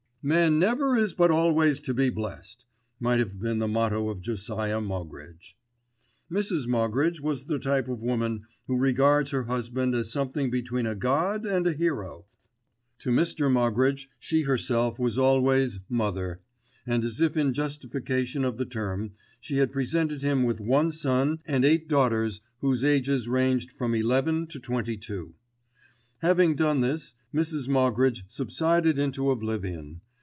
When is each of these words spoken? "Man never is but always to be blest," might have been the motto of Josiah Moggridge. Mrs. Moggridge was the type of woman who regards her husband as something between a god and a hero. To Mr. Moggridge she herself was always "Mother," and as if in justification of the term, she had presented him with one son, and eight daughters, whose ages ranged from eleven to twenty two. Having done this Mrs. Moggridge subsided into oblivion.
"Man 0.23 0.59
never 0.59 0.95
is 0.95 1.15
but 1.15 1.31
always 1.31 1.79
to 1.81 1.95
be 1.95 2.11
blest," 2.11 2.67
might 2.99 3.17
have 3.17 3.39
been 3.39 3.57
the 3.57 3.67
motto 3.67 4.07
of 4.09 4.21
Josiah 4.21 4.79
Moggridge. 4.79 5.57
Mrs. 6.31 6.67
Moggridge 6.67 7.19
was 7.19 7.45
the 7.45 7.57
type 7.57 7.87
of 7.87 8.03
woman 8.03 8.45
who 8.67 8.77
regards 8.77 9.31
her 9.31 9.45
husband 9.45 9.95
as 9.95 10.11
something 10.11 10.51
between 10.51 10.85
a 10.85 10.93
god 10.93 11.47
and 11.47 11.65
a 11.65 11.73
hero. 11.73 12.25
To 12.99 13.09
Mr. 13.09 13.51
Moggridge 13.51 14.09
she 14.19 14.43
herself 14.43 14.99
was 14.99 15.17
always 15.17 15.79
"Mother," 15.89 16.39
and 16.85 17.03
as 17.03 17.19
if 17.19 17.35
in 17.35 17.51
justification 17.51 18.45
of 18.45 18.57
the 18.57 18.65
term, 18.67 19.13
she 19.39 19.57
had 19.57 19.71
presented 19.71 20.21
him 20.21 20.43
with 20.43 20.61
one 20.61 20.91
son, 20.91 21.39
and 21.47 21.65
eight 21.65 21.89
daughters, 21.89 22.41
whose 22.59 22.83
ages 22.85 23.27
ranged 23.27 23.71
from 23.71 23.95
eleven 23.95 24.45
to 24.49 24.59
twenty 24.59 24.97
two. 24.97 25.33
Having 26.19 26.57
done 26.57 26.81
this 26.81 27.15
Mrs. 27.33 27.67
Moggridge 27.67 28.23
subsided 28.27 28.99
into 28.99 29.31
oblivion. 29.31 30.01